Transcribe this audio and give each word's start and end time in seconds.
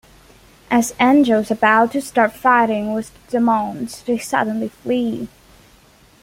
As 0.71 0.95
Angel's 0.99 1.51
about 1.51 1.91
to 1.91 2.01
start 2.01 2.31
fighting 2.33 2.95
with 2.95 3.13
the 3.27 3.33
demons 3.33 4.01
they 4.01 4.17
suddenly 4.17 4.69
flee. 4.69 5.27